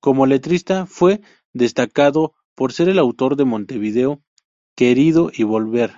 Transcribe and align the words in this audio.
Como 0.00 0.24
letrista 0.24 0.86
fue 0.86 1.20
destacado 1.52 2.32
por 2.54 2.72
ser 2.72 2.88
el 2.88 2.98
autor 2.98 3.36
de 3.36 3.44
"Montevideo 3.44 4.22
querido" 4.74 5.30
y 5.34 5.42
"Volver". 5.42 5.92